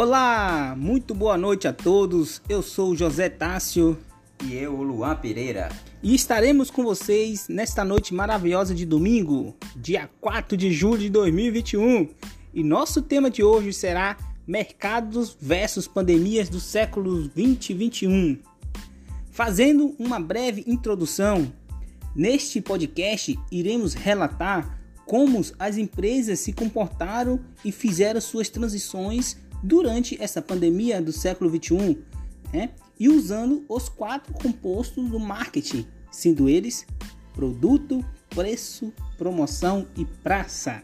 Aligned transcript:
Olá, 0.00 0.76
muito 0.78 1.12
boa 1.12 1.36
noite 1.36 1.66
a 1.66 1.72
todos. 1.72 2.40
Eu 2.48 2.62
sou 2.62 2.92
o 2.92 2.96
José 2.96 3.28
Tássio 3.28 3.98
e 4.44 4.54
eu, 4.54 4.74
o 4.74 4.82
Luan 4.84 5.16
Pereira. 5.16 5.70
E 6.00 6.14
estaremos 6.14 6.70
com 6.70 6.84
vocês 6.84 7.48
nesta 7.48 7.84
noite 7.84 8.14
maravilhosa 8.14 8.76
de 8.76 8.86
domingo, 8.86 9.56
dia 9.74 10.08
4 10.20 10.56
de 10.56 10.70
julho 10.72 11.00
de 11.00 11.10
2021. 11.10 12.10
E 12.54 12.62
nosso 12.62 13.02
tema 13.02 13.28
de 13.28 13.42
hoje 13.42 13.72
será 13.72 14.16
Mercados 14.46 15.36
versus 15.40 15.88
Pandemias 15.88 16.48
dos 16.48 16.62
séculos 16.62 17.26
20 17.34 17.70
e 17.70 17.74
21. 17.74 18.38
Fazendo 19.32 19.96
uma 19.98 20.20
breve 20.20 20.62
introdução, 20.68 21.52
neste 22.14 22.60
podcast 22.60 23.36
iremos 23.50 23.94
relatar 23.94 24.78
como 25.04 25.44
as 25.58 25.76
empresas 25.76 26.38
se 26.38 26.52
comportaram 26.52 27.40
e 27.64 27.72
fizeram 27.72 28.20
suas 28.20 28.48
transições 28.48 29.36
durante 29.62 30.20
essa 30.22 30.40
pandemia 30.40 31.00
do 31.00 31.12
século 31.12 31.50
21, 31.50 32.02
né? 32.52 32.70
e 32.98 33.08
usando 33.08 33.64
os 33.68 33.88
quatro 33.88 34.32
compostos 34.34 35.08
do 35.08 35.18
marketing, 35.18 35.86
sendo 36.10 36.48
eles 36.48 36.86
produto, 37.32 38.04
preço, 38.30 38.92
promoção 39.16 39.86
e 39.96 40.04
praça. 40.04 40.82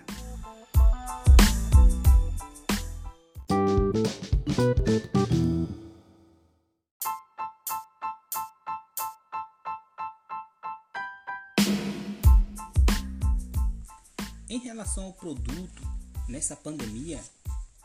Em 14.49 14.59
relação 14.59 15.07
ao 15.07 15.13
produto, 15.13 15.83
nessa 16.29 16.55
pandemia, 16.55 17.19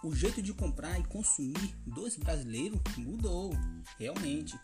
o 0.04 0.16
jeito 0.16 0.42
de 0.42 0.54
comprar 0.54 1.00
e 1.00 1.04
consumir 1.04 1.76
dos 1.86 2.16
brasileiros 2.16 2.80
mudou, 2.98 3.52
realmente. 3.98 4.58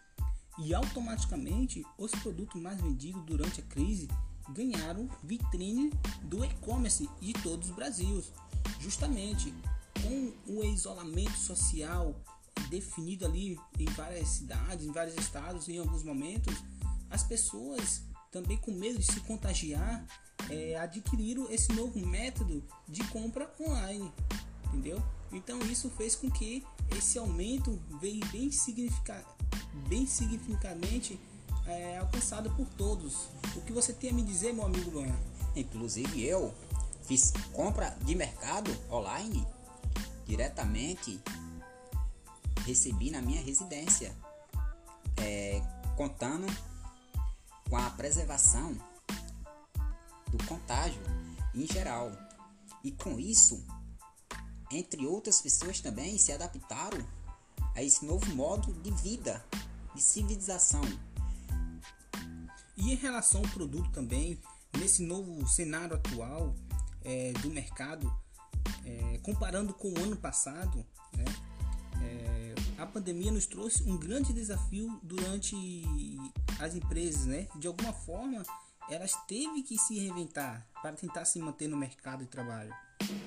E 0.58 0.74
automaticamente 0.74 1.86
os 1.98 2.12
produtos 2.12 2.62
mais 2.62 2.80
vendidos 2.80 3.22
durante 3.26 3.60
a 3.60 3.64
crise 3.64 4.08
ganharam 4.50 5.10
vitrine 5.24 5.92
do 6.24 6.46
e-commerce 6.46 7.10
de 7.20 7.34
todos 7.34 7.70
os 7.70 7.76
Brasileiros. 7.76 8.32
Justamente 8.80 9.54
com 10.02 10.54
o 10.54 10.64
isolamento 10.64 11.38
social 11.38 12.16
definido 12.70 13.26
ali 13.26 13.60
em 13.78 13.86
várias 13.86 14.30
cidades, 14.30 14.86
em 14.86 14.92
vários 14.92 15.16
estados, 15.18 15.68
em 15.68 15.78
alguns 15.78 16.04
momentos, 16.04 16.56
as 17.10 17.24
pessoas 17.24 18.04
também 18.32 18.58
com 18.58 18.72
medo 18.72 19.00
de 19.00 19.06
se 19.06 19.20
contagiar 19.22 20.06
é, 20.50 20.76
adquiriram 20.78 21.50
esse 21.50 21.72
novo 21.74 22.00
método 22.00 22.64
de 22.88 23.04
compra 23.06 23.52
online, 23.60 24.12
entendeu? 24.68 25.02
Então 25.36 25.60
isso 25.64 25.90
fez 25.90 26.16
com 26.16 26.32
que 26.32 26.66
esse 26.98 27.20
aumento 27.20 27.78
veio 28.00 28.26
bem, 28.28 28.50
significa, 28.52 29.22
bem 29.90 30.08
significativamente 30.08 31.20
é, 31.68 31.98
alcançado 31.98 32.50
por 32.52 32.66
todos. 32.70 33.28
O 33.54 33.62
que 33.62 33.74
você 33.74 33.92
tem 33.92 34.12
a 34.12 34.14
me 34.14 34.24
dizer, 34.24 34.54
meu 34.54 34.66
amigo 34.66 34.90
Luan? 34.92 35.14
Inclusive 35.54 36.24
eu 36.24 36.56
fiz 37.04 37.34
compra 37.52 37.90
de 38.06 38.16
mercado 38.16 38.72
online 38.90 39.46
diretamente, 40.26 41.22
recebi 42.66 43.12
na 43.12 43.22
minha 43.22 43.42
residência, 43.42 44.16
é, 45.18 45.62
contando 45.98 46.48
com 47.70 47.76
a 47.76 47.90
preservação 47.90 48.74
do 50.30 50.44
contágio 50.46 51.02
em 51.54 51.68
geral. 51.68 52.12
E 52.84 52.92
com 52.92 53.20
isso 53.20 53.66
entre 54.72 55.06
outras 55.06 55.42
pessoas 55.42 55.80
também 55.80 56.18
se 56.18 56.32
adaptaram 56.32 57.06
a 57.76 57.84
esse 57.84 58.06
novo 58.06 58.34
modo 58.36 58.74
de 58.82 58.92
vida, 58.92 59.44
de 59.94 60.02
civilização. 60.02 60.84
E 62.78 62.92
em 62.92 62.96
relação 62.96 63.42
ao 63.42 63.50
produto 63.50 63.90
também, 63.92 64.40
nesse 64.78 65.04
novo 65.04 65.48
cenário 65.48 65.96
atual 65.96 66.56
é, 67.04 67.32
do 67.34 67.50
mercado, 67.50 68.14
é, 68.86 69.18
comparando 69.20 69.74
com 69.74 69.90
o 69.94 70.00
ano 70.00 70.16
passado, 70.16 70.86
né, 71.16 71.26
é, 72.02 72.56
a 72.78 72.86
pandemia 72.86 73.32
nos 73.32 73.46
trouxe 73.46 73.84
um 73.84 73.98
grande 73.98 74.34
desafio 74.34 75.00
durante 75.02 75.56
as 76.60 76.76
empresas, 76.76 77.26
né? 77.26 77.48
De 77.56 77.68
alguma 77.68 77.94
forma, 77.94 78.44
elas 78.90 79.14
teve 79.28 79.64
que 79.64 79.78
se 79.78 79.98
reinventar 79.98 80.68
para 80.82 80.96
tentar 80.96 81.26
se 81.26 81.40
manter 81.40 81.68
no 81.68 81.78
mercado 81.78 82.24
de 82.24 82.30
trabalho. 82.30 82.74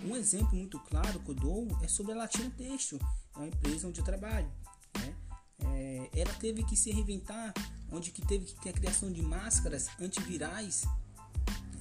Um 0.04 0.16
exemplo 0.16 0.56
muito 0.56 0.78
claro 0.80 1.20
que 1.20 1.30
eu 1.30 1.34
dou 1.34 1.68
é 1.82 1.88
sobre 1.88 2.12
a 2.12 2.16
Latina 2.16 2.50
Textil, 2.56 2.98
é 3.34 3.38
uma 3.38 3.48
empresa 3.48 3.88
onde 3.88 4.00
eu 4.00 4.04
trabalho. 4.04 4.50
Né? 4.98 5.14
É, 5.60 6.10
ela 6.20 6.32
teve 6.34 6.62
que 6.64 6.76
se 6.76 6.90
reinventar, 6.90 7.52
onde 7.90 8.10
que 8.10 8.22
teve 8.22 8.46
que 8.46 8.60
ter 8.60 8.70
a 8.70 8.72
criação 8.72 9.12
de 9.12 9.22
máscaras 9.22 9.88
antivirais, 10.00 10.84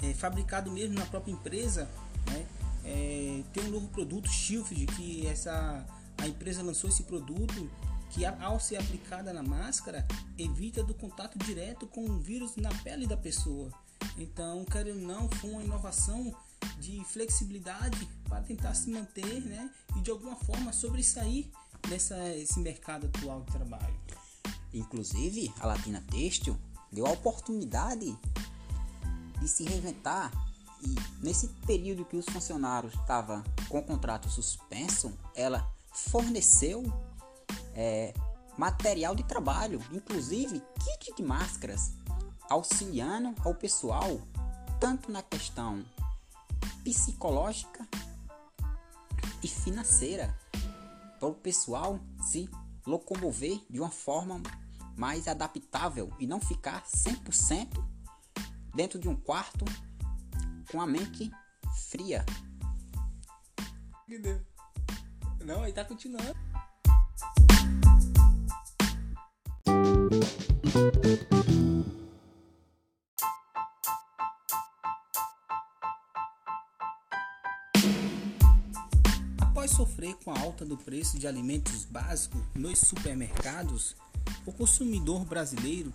é, 0.04 0.14
fabricado 0.14 0.72
mesmo 0.72 0.96
na 0.96 1.06
própria 1.06 1.32
empresa. 1.32 1.90
Né? 2.28 2.48
É, 2.84 3.44
tem 3.54 3.64
um 3.66 3.72
novo 3.72 3.88
produto, 3.90 4.30
Shield, 4.30 4.86
que 4.96 5.28
essa, 5.28 5.86
a 6.18 6.28
empresa 6.28 6.64
lançou 6.64 6.90
esse 6.90 7.04
produto 7.04 7.70
que 8.10 8.26
ao 8.26 8.60
ser 8.60 8.78
aplicada 8.78 9.34
na 9.34 9.44
máscara 9.44 10.08
evita 10.38 10.84
do 10.84 10.94
contato 10.94 11.38
direto 11.38 11.86
com 11.88 12.06
o 12.06 12.20
vírus 12.20 12.56
na 12.56 12.70
pele 12.84 13.06
da 13.06 13.18
pessoa. 13.18 13.70
Então, 14.18 14.64
querendo 14.66 15.02
ou 15.02 15.08
não, 15.08 15.30
foi 15.30 15.52
uma 15.52 15.64
inovação 15.64 16.34
de 16.80 17.04
flexibilidade 17.06 18.08
para 18.28 18.42
tentar 18.42 18.74
se 18.74 18.90
manter 18.90 19.42
né, 19.42 19.70
e 19.96 20.02
de 20.02 20.12
alguma 20.12 20.36
forma 20.36 20.72
sobressair 20.72 21.50
nesse 21.90 22.60
mercado 22.60 23.08
atual 23.08 23.42
de 23.42 23.52
trabalho. 23.52 23.98
Inclusive, 24.74 25.52
a 25.60 25.68
Latina 25.68 26.04
Têxtil 26.10 26.58
deu 26.92 27.06
a 27.06 27.12
oportunidade 27.12 28.18
de 29.40 29.48
se 29.48 29.64
reinventar 29.64 30.32
e 30.82 30.96
nesse 31.24 31.48
período 31.66 32.06
que 32.06 32.18
os 32.18 32.26
funcionários 32.26 32.94
estavam 32.94 33.44
com 33.68 33.80
o 33.80 33.84
contrato 33.84 34.30
suspenso, 34.30 35.12
ela 35.36 35.68
forneceu 35.92 36.84
é, 37.74 38.14
material 38.58 39.16
de 39.16 39.24
trabalho, 39.24 39.82
inclusive 39.92 40.62
kit 40.80 41.16
de 41.16 41.24
máscaras, 41.24 41.94
auxiliando 42.50 43.34
ao 43.44 43.54
pessoal 43.56 44.22
tanto 44.80 45.12
na 45.12 45.24
questão 45.24 45.84
psicológica 46.88 47.86
e 49.44 49.48
financeira 49.50 50.34
para 51.20 51.28
o 51.28 51.34
pessoal 51.34 52.00
se 52.22 52.50
locomover 52.86 53.60
de 53.70 53.82
uma 53.82 53.90
forma 53.90 54.42
mais 54.96 55.28
adaptável 55.28 56.10
e 56.18 56.26
não 56.26 56.40
ficar 56.40 56.86
100% 56.86 57.84
dentro 58.74 58.98
de 58.98 59.10
um 59.10 59.18
quarto 59.18 59.66
com 60.72 60.80
a 60.80 60.88
mente 60.88 61.30
fria. 61.90 62.26
Não, 65.44 65.64
aí 65.64 65.74
tá 65.74 65.84
continuando. 65.84 66.38
Após 79.68 79.76
sofrer 79.76 80.16
com 80.24 80.32
a 80.32 80.40
alta 80.40 80.64
do 80.64 80.78
preço 80.78 81.20
de 81.20 81.28
alimentos 81.28 81.84
básicos 81.84 82.42
nos 82.56 82.80
supermercados, 82.80 83.98
o 84.46 84.52
consumidor 84.54 85.26
brasileiro 85.26 85.94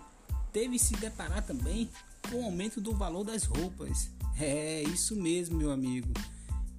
teve 0.51 0.77
se 0.77 0.95
deparar 0.97 1.43
também 1.43 1.89
com 2.29 2.41
o 2.41 2.45
aumento 2.45 2.79
do 2.79 2.93
valor 2.93 3.23
das 3.23 3.45
roupas. 3.45 4.11
É 4.39 4.83
isso 4.83 5.15
mesmo, 5.15 5.57
meu 5.57 5.71
amigo. 5.71 6.13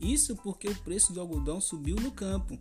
Isso 0.00 0.36
porque 0.36 0.68
o 0.68 0.82
preço 0.82 1.12
do 1.12 1.20
algodão 1.20 1.60
subiu 1.60 1.96
no 1.96 2.12
campo, 2.12 2.56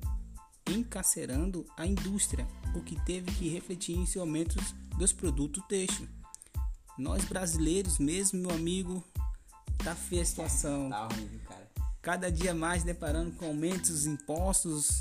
encarcerando 0.68 1.64
a 1.78 1.86
indústria, 1.86 2.48
o 2.74 2.82
que 2.82 3.00
teve 3.06 3.32
que 3.34 3.50
refletir 3.50 3.96
em 3.96 4.08
seu 4.08 4.22
aumento 4.22 4.56
dos 4.98 5.14
produtos 5.14 5.64
têxtil. 5.68 6.08
Nós 6.98 7.24
brasileiros 7.26 8.00
mesmo, 8.00 8.42
meu 8.42 8.52
amigo, 8.52 9.04
tá 9.84 9.94
feia 9.94 10.24
a 10.24 10.26
situação. 10.26 10.90
Tá 10.90 11.06
horrível, 11.06 11.40
cara 11.48 11.63
cada 12.04 12.30
dia 12.30 12.54
mais 12.54 12.84
deparando 12.84 13.32
com 13.32 13.46
aumentos 13.46 13.90
dos 13.90 14.06
impostos. 14.06 15.00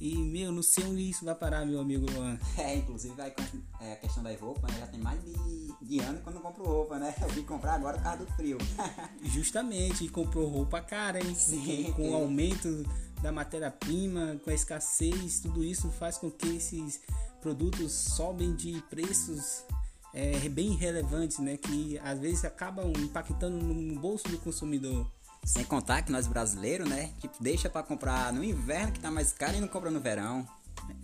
E, 0.00 0.16
meu, 0.16 0.50
não 0.50 0.62
sei 0.62 0.84
onde 0.84 1.10
isso 1.10 1.24
vai 1.24 1.34
parar, 1.34 1.66
meu 1.66 1.80
amigo 1.80 2.06
Luan. 2.10 2.38
É, 2.56 2.76
inclusive 2.76 3.14
vai 3.14 3.30
com 3.30 3.42
é, 3.80 3.92
a 3.92 3.96
questão 3.96 4.22
das 4.22 4.40
roupas, 4.40 4.72
né? 4.72 4.78
Já 4.80 4.86
tem 4.86 5.00
mais 5.00 5.20
de, 5.22 5.34
de 5.82 5.98
ano 5.98 6.20
que 6.20 6.28
eu 6.28 6.32
não 6.32 6.40
compro 6.40 6.64
roupa, 6.64 6.98
né? 6.98 7.14
Eu 7.20 7.28
vim 7.28 7.42
comprar 7.42 7.74
agora 7.74 7.98
por 7.98 8.04
causa 8.04 8.24
do 8.24 8.32
frio. 8.32 8.58
Justamente, 9.22 10.04
e 10.04 10.08
comprou 10.08 10.48
roupa 10.48 10.80
cara, 10.80 11.20
hein? 11.20 11.34
Sim, 11.34 11.92
com 11.94 12.10
o 12.10 12.14
aumento 12.14 12.84
da 13.20 13.30
matéria-prima, 13.30 14.40
com 14.42 14.50
a 14.50 14.54
escassez, 14.54 15.40
tudo 15.40 15.62
isso 15.62 15.90
faz 15.90 16.16
com 16.16 16.30
que 16.30 16.56
esses 16.56 17.00
produtos 17.40 17.92
sobem 17.92 18.54
de 18.54 18.80
preços 18.88 19.64
é, 20.14 20.48
bem 20.48 20.70
relevantes, 20.76 21.40
né? 21.40 21.56
Que 21.56 21.98
às 21.98 22.18
vezes 22.18 22.44
acabam 22.44 22.92
impactando 22.96 23.56
no 23.58 24.00
bolso 24.00 24.28
do 24.28 24.38
consumidor. 24.38 25.06
Sem 25.44 25.64
contar 25.64 26.02
que 26.02 26.12
nós 26.12 26.26
brasileiros, 26.26 26.88
né? 26.88 27.12
Tipo, 27.20 27.42
deixa 27.42 27.70
para 27.70 27.82
comprar 27.82 28.32
no 28.32 28.44
inverno 28.44 28.92
que 28.92 29.00
tá 29.00 29.10
mais 29.10 29.32
caro 29.32 29.56
e 29.56 29.60
não 29.60 29.68
compra 29.68 29.90
no 29.90 30.00
verão. 30.00 30.46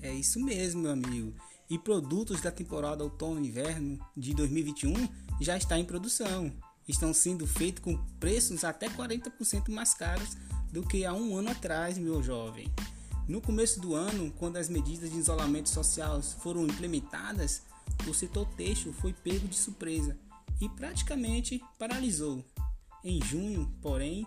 É 0.03 0.13
isso 0.13 0.39
mesmo, 0.41 0.83
meu 0.83 0.93
amigo. 0.93 1.35
E 1.69 1.79
produtos 1.79 2.41
da 2.41 2.51
temporada 2.51 3.03
outono-inverno 3.03 3.99
de 4.17 4.35
2021 4.35 5.09
já 5.41 5.57
está 5.57 5.79
em 5.79 5.85
produção. 5.85 6.53
Estão 6.87 7.15
sendo 7.15 7.47
feitos 7.47 7.83
com 7.83 7.97
preços 8.21 8.65
até 8.65 8.89
40% 8.89 9.71
mais 9.71 9.95
caros 9.95 10.37
do 10.71 10.83
que 10.83 11.05
há 11.05 11.15
um 11.15 11.37
ano 11.37 11.51
atrás, 11.51 11.97
meu 11.97 12.23
jovem. 12.23 12.71
No 13.27 13.41
começo 13.41 13.81
do 13.81 13.95
ano, 13.95 14.31
quando 14.39 14.59
as 14.59 14.69
medidas 14.69 15.11
de 15.11 15.17
isolamento 15.17 15.71
social 15.71 16.21
foram 16.23 16.65
implementadas, 16.65 17.63
o 18.07 18.13
setor 18.13 18.47
têxtil 18.55 18.93
foi 18.93 19.15
pego 19.15 19.49
de 19.49 19.57
surpresa 19.57 20.15
e 20.61 20.69
praticamente 20.69 21.63
paralisou. 21.79 22.45
Em 23.05 23.23
junho, 23.23 23.71
porém, 23.83 24.27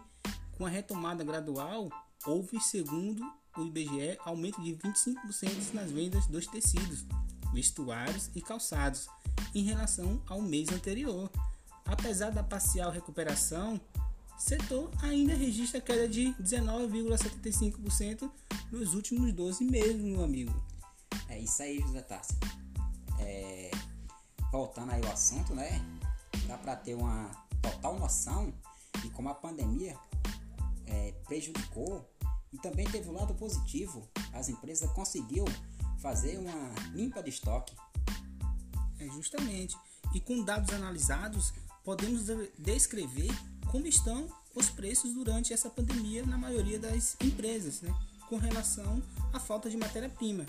com 0.55 0.63
a 0.63 0.69
retomada 0.69 1.23
gradual, 1.23 1.89
houve, 2.23 2.61
segundo 2.61 3.23
o 3.57 3.63
IBGE, 3.63 4.19
aumento 4.19 4.61
de 4.61 4.75
25% 4.75 5.73
nas 5.73 5.89
vendas 5.89 6.27
dos 6.27 6.45
tecidos, 6.45 7.03
vestuários 7.51 8.29
e 8.35 8.41
calçados 8.41 9.07
em 9.55 9.63
relação 9.63 10.21
ao 10.27 10.43
mês 10.43 10.69
anterior. 10.69 11.27
Apesar 11.85 12.29
da 12.29 12.43
parcial 12.43 12.91
recuperação, 12.91 13.81
setor 14.37 14.91
ainda 15.01 15.33
registra 15.33 15.81
queda 15.81 16.07
de 16.07 16.35
19,75% 16.35 18.29
nos 18.71 18.93
últimos 18.93 19.33
12 19.33 19.63
meses, 19.63 19.99
meu 19.99 20.23
amigo. 20.23 20.53
É 21.27 21.39
isso 21.39 21.63
aí, 21.63 21.81
José 21.81 22.01
Tassi. 22.03 22.37
É, 23.19 23.71
voltando 24.51 24.91
aí 24.91 25.03
ao 25.03 25.13
assunto, 25.13 25.55
né? 25.55 25.83
Dá 26.45 26.59
para 26.59 26.75
ter 26.75 26.93
uma 26.93 27.46
total 27.61 27.99
noção 27.99 28.53
de 29.01 29.09
como 29.09 29.29
a 29.29 29.33
pandemia 29.33 29.97
é, 30.85 31.13
prejudicou 31.25 32.09
e 32.51 32.57
também 32.57 32.85
teve 32.89 33.09
um 33.09 33.13
lado 33.13 33.33
positivo. 33.35 34.07
As 34.33 34.49
empresas 34.49 34.89
conseguiu 34.91 35.45
fazer 35.99 36.37
uma 36.37 36.73
limpa 36.93 37.21
de 37.21 37.29
estoque. 37.29 37.75
É 38.99 39.05
justamente. 39.07 39.75
E 40.13 40.19
com 40.19 40.43
dados 40.43 40.73
analisados, 40.73 41.53
podemos 41.83 42.23
descrever 42.57 43.29
como 43.71 43.85
estão 43.85 44.27
os 44.55 44.69
preços 44.69 45.13
durante 45.13 45.53
essa 45.53 45.69
pandemia 45.69 46.25
na 46.25 46.37
maioria 46.37 46.79
das 46.79 47.15
empresas, 47.21 47.81
né? 47.81 47.93
com 48.27 48.37
relação 48.37 49.01
à 49.33 49.39
falta 49.39 49.69
de 49.69 49.77
matéria-prima. 49.77 50.45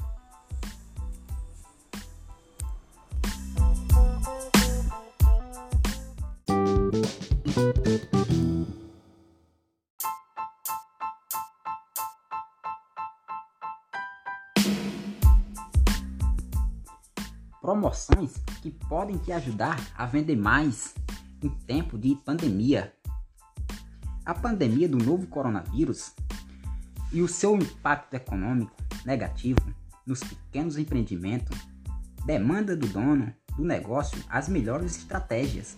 Promoções 18.07 18.35
que 18.63 18.71
podem 18.71 19.17
te 19.19 19.33
ajudar 19.33 19.77
a 19.97 20.07
vender 20.07 20.37
mais 20.37 20.95
em 21.43 21.49
tempo 21.49 21.99
de 21.99 22.15
pandemia. 22.15 22.93
A 24.25 24.33
pandemia 24.33 24.89
do 24.89 24.99
novo 24.99 25.27
coronavírus 25.27 26.13
e 27.13 27.23
o 27.23 27.29
seu 27.29 27.57
impacto 27.57 28.15
econômico 28.15 28.77
negativo 29.05 29.75
nos 30.07 30.21
pequenos 30.21 30.79
empreendimentos 30.79 31.59
demanda 32.25 32.77
do 32.77 32.87
dono 32.87 33.35
do 33.57 33.65
negócio 33.65 34.23
as 34.29 34.49
melhores 34.49 34.97
estratégias 34.97 35.77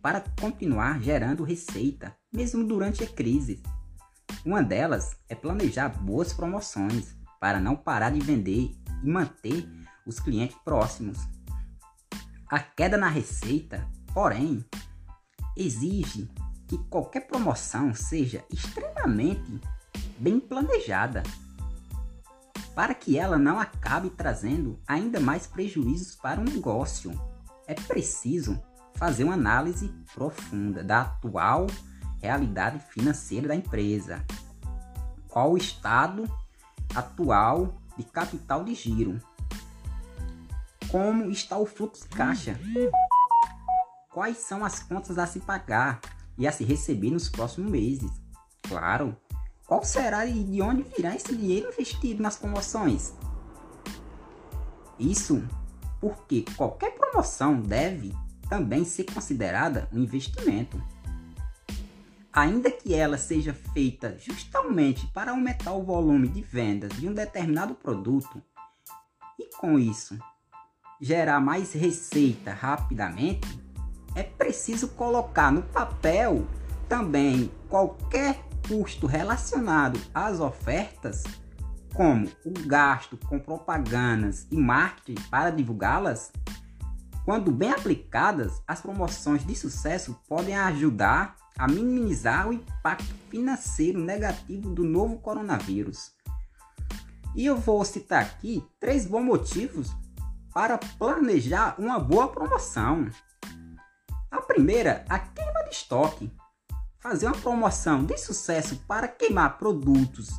para 0.00 0.24
continuar 0.40 1.00
gerando 1.00 1.44
receita, 1.44 2.16
mesmo 2.32 2.66
durante 2.66 3.04
a 3.04 3.06
crise. 3.06 3.62
Uma 4.44 4.62
delas 4.62 5.16
é 5.28 5.34
planejar 5.34 5.90
boas 5.90 6.32
promoções 6.32 7.14
para 7.40 7.60
não 7.60 7.76
parar 7.76 8.10
de 8.10 8.20
vender 8.20 8.74
e 9.02 9.08
manter 9.08 9.68
os 10.04 10.18
clientes 10.18 10.56
próximos. 10.64 11.18
A 12.52 12.58
queda 12.58 12.98
na 12.98 13.08
receita, 13.08 13.88
porém, 14.12 14.62
exige 15.56 16.30
que 16.68 16.76
qualquer 16.90 17.26
promoção 17.26 17.94
seja 17.94 18.44
extremamente 18.52 19.58
bem 20.18 20.38
planejada, 20.38 21.22
para 22.74 22.92
que 22.92 23.18
ela 23.18 23.38
não 23.38 23.58
acabe 23.58 24.10
trazendo 24.10 24.78
ainda 24.86 25.18
mais 25.18 25.46
prejuízos 25.46 26.14
para 26.14 26.42
o 26.42 26.44
negócio. 26.44 27.10
É 27.66 27.72
preciso 27.72 28.62
fazer 28.96 29.24
uma 29.24 29.32
análise 29.32 29.88
profunda 30.12 30.84
da 30.84 31.00
atual 31.00 31.68
realidade 32.20 32.80
financeira 32.80 33.48
da 33.48 33.56
empresa. 33.56 34.22
Qual 35.26 35.52
o 35.52 35.56
estado 35.56 36.30
atual 36.94 37.80
de 37.96 38.04
capital 38.04 38.62
de 38.62 38.74
giro? 38.74 39.18
Como 40.92 41.30
está 41.30 41.56
o 41.56 41.64
fluxo 41.64 42.02
de 42.02 42.10
caixa? 42.10 42.60
Quais 44.12 44.36
são 44.36 44.62
as 44.62 44.82
contas 44.82 45.18
a 45.18 45.26
se 45.26 45.40
pagar 45.40 46.02
e 46.36 46.46
a 46.46 46.52
se 46.52 46.64
receber 46.64 47.10
nos 47.10 47.30
próximos 47.30 47.70
meses? 47.70 48.10
Claro, 48.60 49.16
qual 49.66 49.82
será 49.82 50.26
e 50.26 50.44
de 50.44 50.60
onde 50.60 50.82
virá 50.82 51.16
esse 51.16 51.34
dinheiro 51.34 51.70
investido 51.70 52.22
nas 52.22 52.36
promoções? 52.36 53.14
Isso 54.98 55.42
porque 55.98 56.44
qualquer 56.58 56.90
promoção 56.90 57.58
deve 57.58 58.14
também 58.46 58.84
ser 58.84 59.04
considerada 59.04 59.88
um 59.94 59.98
investimento. 59.98 60.78
Ainda 62.30 62.70
que 62.70 62.92
ela 62.92 63.16
seja 63.16 63.54
feita 63.54 64.18
justamente 64.18 65.06
para 65.06 65.30
aumentar 65.30 65.72
o 65.72 65.82
volume 65.82 66.28
de 66.28 66.42
vendas 66.42 66.92
de 67.00 67.08
um 67.08 67.14
determinado 67.14 67.74
produto 67.74 68.42
e 69.38 69.48
com 69.56 69.78
isso 69.78 70.18
gerar 71.02 71.40
mais 71.40 71.72
receita 71.72 72.54
rapidamente, 72.54 73.60
é 74.14 74.22
preciso 74.22 74.86
colocar 74.86 75.50
no 75.50 75.62
papel 75.62 76.46
também 76.88 77.50
qualquer 77.68 78.40
custo 78.68 79.08
relacionado 79.08 79.98
às 80.14 80.38
ofertas, 80.38 81.24
como 81.92 82.30
o 82.46 82.52
gasto 82.66 83.16
com 83.16 83.36
propagandas 83.36 84.46
e 84.48 84.56
marketing 84.56 85.20
para 85.28 85.50
divulgá-las. 85.50 86.30
Quando 87.24 87.50
bem 87.50 87.72
aplicadas, 87.72 88.62
as 88.66 88.80
promoções 88.80 89.44
de 89.44 89.56
sucesso 89.56 90.16
podem 90.28 90.56
ajudar 90.56 91.34
a 91.58 91.66
minimizar 91.66 92.48
o 92.48 92.52
impacto 92.52 93.12
financeiro 93.28 93.98
negativo 93.98 94.70
do 94.70 94.84
novo 94.84 95.18
coronavírus. 95.18 96.12
E 97.34 97.46
eu 97.46 97.56
vou 97.56 97.84
citar 97.84 98.22
aqui 98.22 98.64
três 98.78 99.04
bons 99.04 99.24
motivos 99.24 99.90
para 100.52 100.78
planejar 100.78 101.74
uma 101.78 101.98
boa 101.98 102.28
promoção. 102.28 103.08
A 104.30 104.40
primeira, 104.40 105.04
a 105.08 105.18
queima 105.18 105.64
de 105.64 105.74
estoque. 105.74 106.30
Fazer 107.00 107.26
uma 107.26 107.36
promoção 107.36 108.04
de 108.04 108.16
sucesso 108.16 108.76
para 108.86 109.08
queimar 109.08 109.58
produtos 109.58 110.30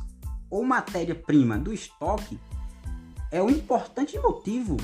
ou 0.48 0.64
matéria-prima 0.64 1.58
do 1.58 1.72
estoque 1.72 2.40
é 3.30 3.42
um 3.42 3.50
importante 3.50 4.18
motivo 4.18 4.76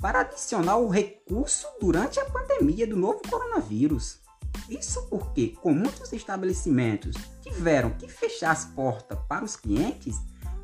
para 0.00 0.20
adicionar 0.20 0.76
o 0.76 0.88
recurso 0.88 1.66
durante 1.80 2.20
a 2.20 2.24
pandemia 2.26 2.86
do 2.86 2.96
novo 2.96 3.20
coronavírus. 3.28 4.20
Isso 4.68 5.06
porque, 5.08 5.56
com 5.60 5.72
muitos 5.72 6.12
estabelecimentos 6.12 7.16
tiveram 7.42 7.90
que 7.90 8.06
fechar 8.06 8.52
as 8.52 8.66
portas 8.66 9.18
para 9.28 9.44
os 9.44 9.56
clientes, 9.56 10.16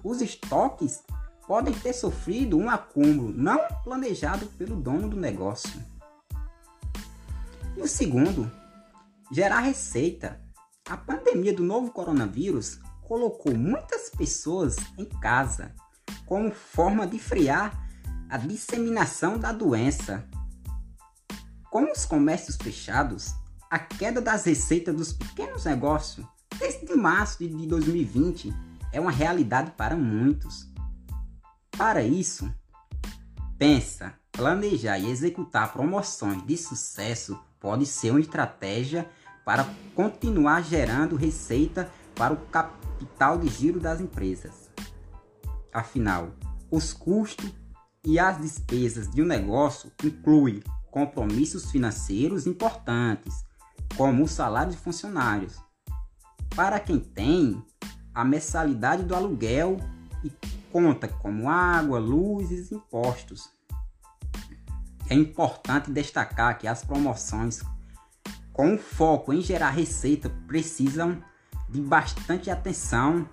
os 0.05 0.21
estoques 0.21 1.03
podem 1.47 1.75
ter 1.75 1.93
sofrido 1.93 2.57
um 2.57 2.71
acúmulo 2.71 3.33
não 3.33 3.61
planejado 3.83 4.47
pelo 4.47 4.77
dono 4.77 5.09
do 5.09 5.17
negócio. 5.17 5.83
E 7.77 7.81
o 7.81 7.89
segundo, 7.89 8.51
gerar 9.33 9.61
receita. 9.61 10.41
A 10.89 10.97
pandemia 10.97 11.53
do 11.55 11.63
novo 11.63 11.91
coronavírus 11.91 12.79
colocou 13.03 13.55
muitas 13.57 14.11
pessoas 14.11 14.77
em 14.99 15.05
casa 15.05 15.75
como 16.27 16.53
forma 16.53 17.07
de 17.07 17.19
frear 17.19 17.89
a 18.29 18.37
disseminação 18.37 19.39
da 19.39 19.53
doença. 19.53 20.27
Com 21.71 21.91
os 21.91 22.05
comércios 22.05 22.57
fechados, 22.57 23.35
a 23.71 23.79
queda 23.79 24.21
das 24.21 24.45
receitas 24.45 24.95
dos 24.95 25.13
pequenos 25.13 25.65
negócios 25.65 26.27
desde 26.59 26.95
março 26.95 27.39
de 27.39 27.67
2020 27.67 28.55
é 28.93 29.01
uma 29.01 29.11
realidade 29.11 29.73
para 29.73 29.97
muitos. 29.97 30.73
Para 31.77 32.03
isso, 32.03 32.49
pensa, 33.59 34.15
planejar 34.31 34.99
e 34.99 35.11
executar 35.11 35.73
promoções 35.73 36.47
de 36.47 36.57
sucesso 36.57 37.39
pode 37.59 37.85
ser 37.85 38.13
uma 38.13 38.21
estratégia 38.21 39.11
para 39.45 39.67
continuar 39.95 40.63
gerando 40.63 41.17
receita 41.17 41.91
para 42.15 42.33
o 42.33 42.47
capital 42.47 43.39
de 43.39 43.49
giro 43.49 43.81
das 43.81 44.01
empresas. 44.01 44.71
Afinal, 45.73 46.33
os 46.71 46.93
custos 46.93 47.53
e 48.05 48.21
as 48.21 48.41
despesas 48.41 49.11
de 49.11 49.21
um 49.21 49.27
negócio 49.27 49.91
incluem 50.05 50.63
compromissos 50.93 51.73
financeiros 51.73 52.47
importantes, 52.47 53.45
como 53.97 54.23
o 54.23 54.29
salário 54.29 54.71
de 54.71 54.79
funcionários. 54.79 55.59
Para 56.55 56.79
quem 56.79 57.01
tem 57.01 57.61
a 58.15 58.25
mensalidade 58.25 59.03
do 59.03 59.15
aluguel 59.15 59.79
e 60.23 60.31
conta, 60.75 61.07
como 61.07 61.49
água, 61.49 62.01
luzes 62.01 62.73
e 62.73 62.75
impostos. 62.75 63.49
É 65.09 65.15
importante 65.15 65.89
destacar 65.93 66.59
que 66.59 66.67
as 66.67 66.85
promoções 66.85 67.63
com 68.53 68.77
foco 68.77 69.33
em 69.33 69.41
gerar 69.41 69.71
receita 69.71 70.29
precisam 70.49 71.23
de 71.69 71.81
bastante 71.81 72.51
atenção 72.51 73.29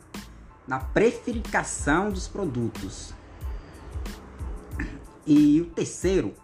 na 0.67 0.77
preferificação 0.77 2.11
dos 2.11 2.27
produtos. 2.27 3.11
E 5.25 5.61
o 5.61 5.65
terceiro, 5.71 6.35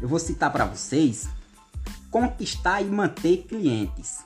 eu 0.00 0.08
vou 0.08 0.18
citar 0.18 0.50
para 0.50 0.64
vocês, 0.64 1.28
conquistar 2.10 2.80
e 2.80 2.86
manter 2.86 3.42
clientes. 3.42 4.24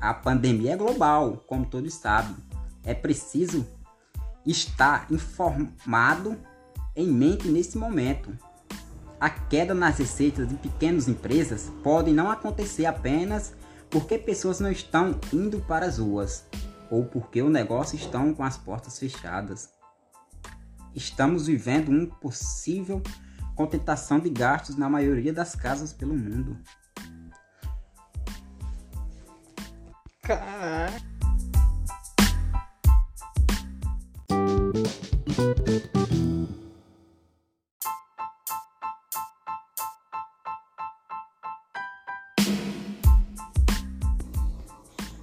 A 0.00 0.14
pandemia 0.14 0.74
é 0.74 0.76
global, 0.76 1.42
como 1.48 1.66
todos 1.66 1.94
sabem. 1.94 2.36
É 2.84 2.94
preciso 2.94 3.66
estar 4.50 5.06
informado 5.10 6.36
em 6.94 7.08
mente 7.08 7.48
nesse 7.48 7.78
momento. 7.78 8.36
A 9.18 9.28
queda 9.28 9.74
nas 9.74 9.98
receitas 9.98 10.48
de 10.48 10.54
pequenas 10.54 11.08
empresas 11.08 11.70
pode 11.82 12.10
não 12.10 12.30
acontecer 12.30 12.86
apenas 12.86 13.52
porque 13.90 14.16
pessoas 14.16 14.60
não 14.60 14.70
estão 14.70 15.18
indo 15.32 15.60
para 15.60 15.86
as 15.86 15.98
ruas 15.98 16.44
ou 16.90 17.04
porque 17.04 17.42
o 17.42 17.50
negócio 17.50 17.96
estão 17.96 18.34
com 18.34 18.42
as 18.42 18.56
portas 18.56 18.98
fechadas. 18.98 19.70
Estamos 20.94 21.46
vivendo 21.46 21.88
uma 21.88 22.06
possível 22.06 23.02
contentação 23.54 24.18
de 24.18 24.30
gastos 24.30 24.76
na 24.76 24.88
maioria 24.88 25.32
das 25.32 25.54
casas 25.54 25.92
pelo 25.92 26.14
mundo. 26.14 26.58
Caraca. 30.22 31.09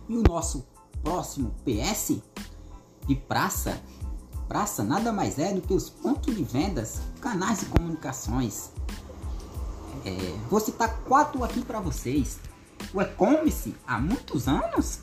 E 0.09 0.17
o 0.17 0.23
nosso 0.27 0.65
próximo 1.03 1.53
PS 1.63 2.19
de 3.05 3.15
praça. 3.15 3.79
Praça 4.47 4.83
nada 4.83 5.13
mais 5.13 5.37
é 5.37 5.53
do 5.53 5.61
que 5.61 5.73
os 5.73 5.87
pontos 5.87 6.35
de 6.35 6.43
vendas, 6.43 6.99
canais 7.21 7.59
de 7.59 7.65
comunicações. 7.67 8.71
É, 10.03 10.11
vou 10.49 10.59
citar 10.59 10.97
quatro 11.01 11.43
aqui 11.43 11.61
para 11.61 11.79
vocês. 11.79 12.39
O 12.91 12.99
e-commerce 12.99 13.75
há 13.85 13.99
muitos 13.99 14.47
anos, 14.47 15.01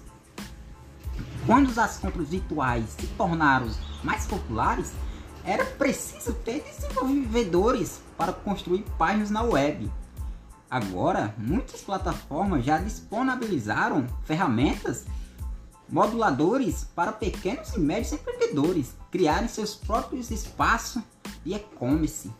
quando 1.47 1.78
as 1.78 1.99
compras 1.99 2.30
virtuais 2.30 2.87
se 2.99 3.06
tornaram 3.09 3.68
mais 4.04 4.26
populares, 4.26 4.92
era 5.44 5.64
preciso 5.64 6.32
ter 6.34 6.62
desenvolvedores 6.62 8.00
para 8.16 8.32
construir 8.32 8.84
páginas 8.96 9.30
na 9.30 9.42
web. 9.42 9.90
Agora, 10.70 11.34
muitas 11.37 11.82
plataformas 11.82 12.64
já 12.64 12.78
disponibilizaram 12.78 14.06
ferramentas 14.25 15.04
moduladores 15.88 16.84
para 16.94 17.12
pequenos 17.12 17.75
e 17.75 17.78
médios 17.78 18.12
empreendedores 18.12 18.94
criarem 19.11 19.49
seus 19.49 19.75
próprios 19.75 20.30
espaços 20.30 21.02
de 21.44 21.54
e-commerce. 21.54 22.30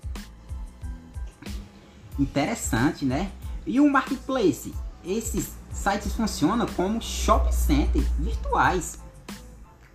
Interessante, 2.19 3.05
né? 3.05 3.31
E 3.67 3.81
o 3.81 3.91
marketplace? 3.91 4.75
Esses 5.05 5.53
sites 5.73 6.15
funcionam 6.15 6.67
como 6.75 7.01
shopping 7.01 7.53
centers 7.53 8.07
virtuais 8.19 8.99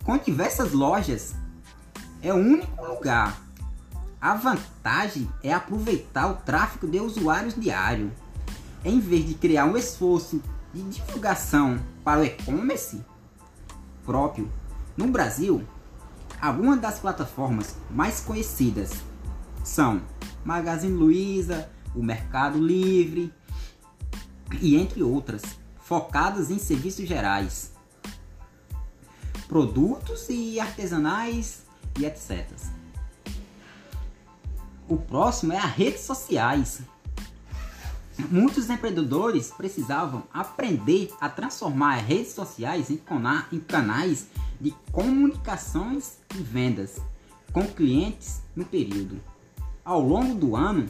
com 0.04 0.16
diversas 0.16 0.72
lojas. 0.72 1.34
É 2.22 2.32
o 2.32 2.36
único 2.36 2.84
lugar. 2.84 3.40
A 4.20 4.34
vantagem 4.34 5.28
é 5.42 5.52
aproveitar 5.52 6.30
o 6.30 6.34
tráfego 6.34 6.86
de 6.86 7.00
usuários 7.00 7.54
diário. 7.54 8.12
Em 8.84 9.00
vez 9.00 9.26
de 9.26 9.34
criar 9.34 9.64
um 9.64 9.76
esforço 9.76 10.42
de 10.74 10.82
divulgação 10.82 11.80
para 12.04 12.20
o 12.20 12.24
e-commerce, 12.24 13.02
próprio. 14.04 14.50
No 14.96 15.08
Brasil, 15.08 15.66
algumas 16.40 16.80
das 16.80 16.98
plataformas 16.98 17.76
mais 17.90 18.20
conhecidas 18.20 18.90
são 19.64 20.02
Magazine 20.44 20.92
Luiza, 20.92 21.70
o 21.94 22.02
Mercado 22.02 22.58
Livre 22.58 23.32
e 24.60 24.76
entre 24.76 25.02
outras, 25.02 25.42
focadas 25.78 26.50
em 26.50 26.58
serviços 26.58 27.08
gerais, 27.08 27.72
produtos 29.48 30.28
e 30.28 30.60
artesanais 30.60 31.69
e 31.98 32.04
etc. 32.04 32.46
O 34.88 34.96
próximo 34.96 35.52
é 35.52 35.58
as 35.58 35.72
redes 35.72 36.00
sociais, 36.00 36.82
Muitos 38.28 38.68
empreendedores 38.68 39.50
precisavam 39.50 40.24
aprender 40.32 41.10
a 41.20 41.28
transformar 41.28 41.96
as 41.96 42.02
redes 42.02 42.32
sociais 42.32 42.90
em, 42.90 43.00
canais 43.60 44.26
de 44.60 44.74
comunicações 44.92 46.18
e 46.34 46.42
vendas 46.42 47.00
com 47.52 47.66
clientes 47.66 48.42
no 48.54 48.64
período. 48.64 49.20
Ao 49.84 50.00
longo 50.00 50.34
do 50.34 50.54
ano, 50.54 50.86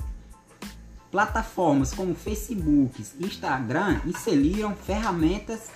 plataformas 1.11 1.95
como 1.95 2.15
Facebook 2.15 3.05
e 3.19 3.27
Instagram 3.27 4.01
inseriram 4.05 4.75
ferramentas 4.75 5.71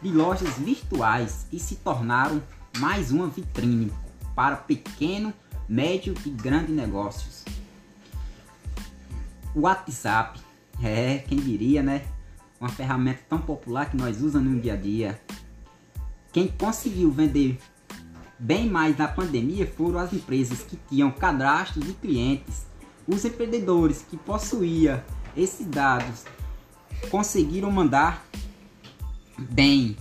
de 0.00 0.10
lojas 0.10 0.56
virtuais 0.58 1.46
e 1.52 1.58
se 1.58 1.76
tornaram 1.76 2.42
mais 2.78 3.10
uma 3.10 3.26
vitrine 3.26 3.92
para 4.40 4.56
pequeno, 4.56 5.34
médio 5.68 6.14
e 6.24 6.30
grande 6.30 6.72
negócios. 6.72 7.44
O 9.54 9.60
WhatsApp 9.60 10.40
é, 10.82 11.18
quem 11.18 11.36
diria, 11.36 11.82
né? 11.82 12.06
Uma 12.58 12.70
ferramenta 12.70 13.20
tão 13.28 13.38
popular 13.38 13.90
que 13.90 13.98
nós 13.98 14.22
usamos 14.22 14.50
no 14.50 14.58
dia 14.58 14.72
a 14.72 14.76
dia. 14.76 15.20
Quem 16.32 16.48
conseguiu 16.48 17.10
vender 17.10 17.58
bem 18.38 18.66
mais 18.66 18.96
na 18.96 19.06
pandemia 19.06 19.66
foram 19.66 20.00
as 20.00 20.10
empresas 20.10 20.62
que 20.62 20.78
tinham 20.88 21.10
cadastro 21.10 21.78
de 21.78 21.92
clientes. 21.92 22.64
Os 23.06 23.22
empreendedores 23.26 24.06
que 24.08 24.16
possuíam 24.16 25.02
esses 25.36 25.66
dados 25.66 26.24
conseguiram 27.10 27.70
mandar 27.70 28.24
bem 29.38 29.98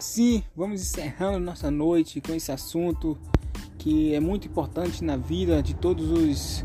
assim 0.00 0.42
vamos 0.56 0.80
encerrando 0.80 1.40
nossa 1.40 1.70
noite 1.70 2.22
com 2.22 2.32
esse 2.32 2.50
assunto 2.50 3.18
que 3.76 4.14
é 4.14 4.18
muito 4.18 4.48
importante 4.48 5.04
na 5.04 5.14
vida 5.14 5.62
de 5.62 5.74
todos 5.74 6.10
os 6.10 6.64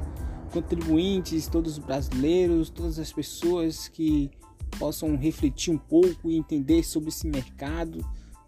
contribuintes, 0.54 1.46
todos 1.46 1.74
os 1.74 1.80
brasileiros, 1.80 2.70
todas 2.70 2.98
as 2.98 3.12
pessoas 3.12 3.90
que 3.90 4.32
possam 4.80 5.18
refletir 5.18 5.74
um 5.74 5.78
pouco 5.78 6.32
e 6.32 6.38
entender 6.38 6.82
sobre 6.84 7.10
esse 7.10 7.28
mercado, 7.28 8.06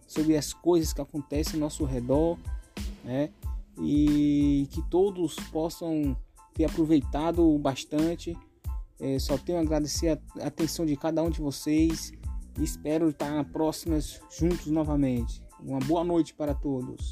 sobre 0.08 0.38
as 0.38 0.53
coisas 0.53 0.94
que 0.94 1.01
acontecem 1.01 1.56
ao 1.56 1.60
nosso 1.60 1.84
redor, 1.84 2.38
né? 3.03 3.29
E 3.82 4.70
que 4.72 4.82
todos 4.89 5.36
possam 5.51 6.15
ter 6.53 6.63
aproveitado 6.63 7.58
bastante. 7.58 8.38
É, 9.01 9.20
só 9.20 9.38
tenho 9.38 9.58
a 9.58 9.62
agradecer 9.62 10.17
a 10.39 10.48
atenção 10.48 10.86
de 10.86 10.96
cada 10.96 11.22
um 11.22 11.29
de 11.29 11.41
vocês 11.41 12.13
espero 12.64 13.10
estar 13.10 13.44
próximas 13.46 14.22
juntos 14.30 14.68
novamente. 14.68 15.42
Uma 15.60 15.80
boa 15.80 16.04
noite 16.04 16.34
para 16.34 16.54
todos. 16.54 17.10